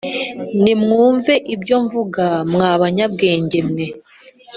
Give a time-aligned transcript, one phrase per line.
[0.63, 3.59] Nimwumve ibyomvuga mwabanyabwenge